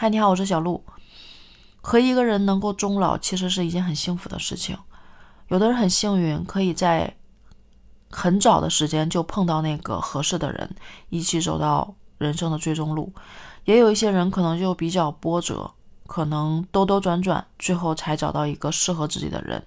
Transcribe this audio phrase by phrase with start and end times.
[0.00, 0.82] 嗨，你好，我是小鹿。
[1.82, 4.78] 和一个人能够终老，其实是一件很幸福的事情。
[5.48, 7.14] 有的人很幸运，可以在
[8.10, 10.74] 很早的时间就碰到那个合适的人，
[11.10, 13.12] 一起走到人生的最终路。
[13.66, 15.70] 也有一些人可能就比较波折，
[16.06, 19.62] 可能兜兜转转，最后才找到一个适合自己的人。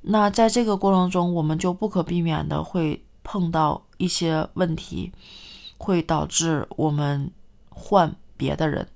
[0.00, 5.12] 那在这个过程中，我们就不可避免的会碰到一些问题，
[5.76, 7.30] 会导致我们
[7.70, 8.88] 换别的人，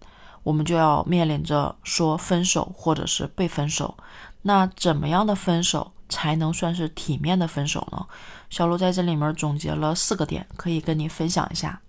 [0.43, 3.97] 我们就要面临着说分手或者是被分手。
[4.43, 8.07] 那怎么样的分手才能算是体面的分手呢？
[8.51, 11.81] 小鹿在这里面总结了四个点，可以跟你分享一下。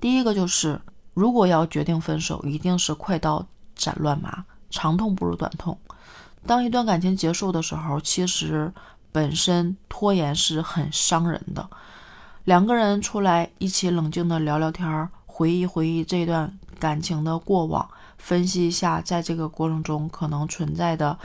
[0.00, 0.80] 第一个就是，
[1.12, 5.76] 如果要决定分手，一定是快刀斩乱麻，长痛不如短痛。
[6.46, 8.72] 当一段感情结束的时候，其实
[9.10, 11.68] 本身拖延是很伤人的。
[12.44, 21.18] 两个人出来一起冷静的聊聊天，回忆回忆这段感情的过往，分析一下在这个过程中可能存在的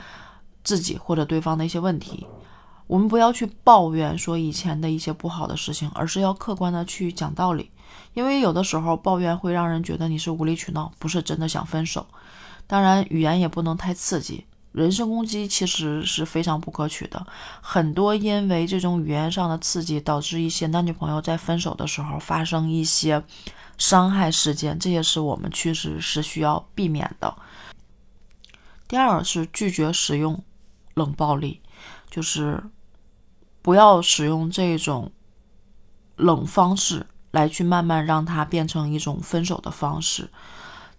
[0.64, 2.26] 自己或者对方的一些问题。
[2.86, 7.70] 我们不要去抱怨说以前的一些不好的事情，而是要客观的去讲道理。
[8.14, 12.06] 因为有的时候抱怨会让人觉得你是无理取闹，不是真的想分手。
[12.66, 14.44] 当然，语言也不能太刺激。
[14.72, 17.26] 人身攻击其实是非常不可取的，
[17.60, 23.22] 很多因为这种语言上的刺激，导致一些男女朋友在分手的时候发生一些
[23.76, 27.36] 伤害事件，这也是我们确实是需要避免的。
[28.88, 30.42] 第二是拒绝使用
[30.94, 31.60] 冷暴力，
[32.10, 32.62] 就是
[33.60, 35.12] 不要使用这种
[36.16, 40.30] 冷方式来去慢慢让它变成一种分手的方式。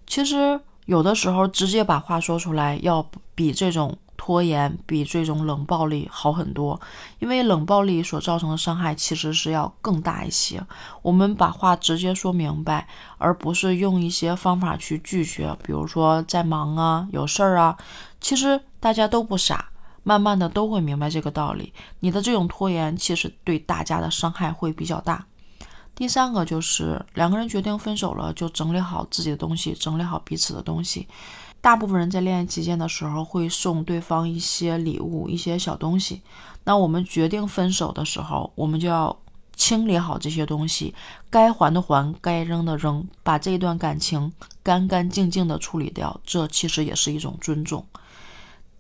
[0.06, 0.62] 其实。
[0.86, 6.80] 有的时候，直接把话说出来，要比这种拖延、比这种冷暴力好很多。
[7.20, 10.62] 因为冷暴力所造成的伤害其实是要更大一些。
[11.02, 17.78] 我们把话直接说明白，而不是用一些方法去拒绝，比如说在忙啊、有事儿啊。
[18.20, 19.70] 其实大家都不傻，
[20.04, 21.74] 慢慢的都会明白这个道理。
[22.00, 25.26] 你的这种拖延，其实对大家的伤害会比较大。
[25.96, 31.08] 第三个就是两个人决定分手了，就整理好自己的东西，整理好彼此的东西。
[31.62, 36.22] 大部分人在恋爱期间的时候会送对方一些礼物、一些小东西。
[36.66, 39.16] 那我们决定分手的时候，我们就要
[39.56, 40.94] 清理好这些东西，
[41.30, 46.20] 该还的还，该扔的扔，把这一段感情干干净净的处理掉。
[46.26, 47.86] 这其实也是一种尊重。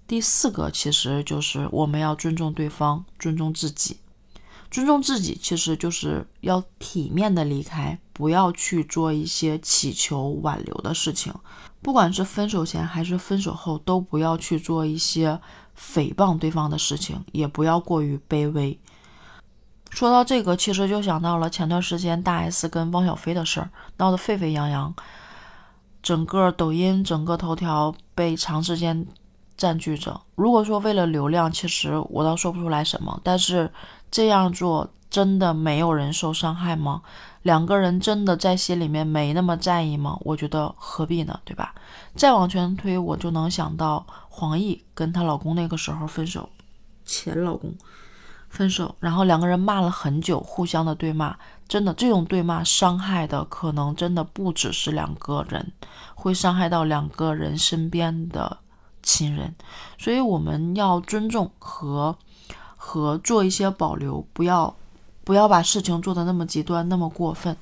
[0.05, 3.97] 第四个其实就是我们要尊重对方，尊重自己。
[4.73, 11.31] 尊重自己，其实就是要体面的离开，不要去做一些乞求挽留的事情。
[11.83, 15.39] 不管是分手前还是分手后，都不要去做一些
[15.79, 18.79] 诽谤对方的事情，也不要过于卑微。
[19.91, 24.91] 说到这个，其实就想到了前段时间大 S 跟汪小菲的事儿，闹得沸沸扬扬，
[26.01, 29.05] 整个抖音、整个头条被长时间
[29.55, 30.19] 占据着。
[30.33, 33.71] 如果说为了流量，其实我倒说不出来什么，但是。
[34.13, 37.01] 这样做真的没有人受伤害吗？
[37.41, 40.19] 两个人真的在心里面没那么在意吗？
[40.21, 41.73] 我觉得何必呢，对吧？
[42.15, 46.47] 再往前推，我就能想到黄奕跟她老公那个时候分手，
[47.03, 47.73] 前老公
[48.49, 51.35] 分手，然后两个人骂了很久，互相的对骂，
[51.67, 55.71] 真的这种对骂伤害的可能真的不只是两个人，
[56.13, 58.59] 会伤害到两个人身边的
[59.01, 59.55] 亲人，
[59.97, 62.15] 所以我们要尊重和。
[62.85, 64.75] 和做一些保留，不要
[65.23, 67.55] 不要把事情做的那么极端，那么过分。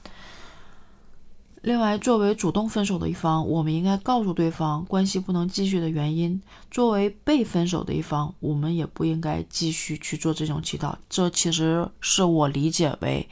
[1.61, 10.95] 另外，作为主动分手的一方，我们应该告诉对方关系不能继续的原因；作为被分手的一方，我们也不应该继续去做这种祈祷。
[11.07, 13.29] 这其实是我理解为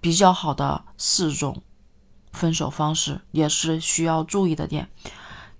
[0.00, 1.60] 比较好的四种
[2.32, 4.88] 分手方式，也是需要注意的点。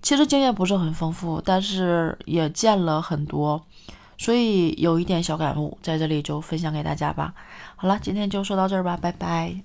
[0.01, 3.63] 其实经验不是很丰富，但是也见了很多。
[4.19, 7.33] 所以有一点小感悟，在这里就分享给大家吧。
[7.77, 9.55] 好了，今天就说到这儿吧，拜拜。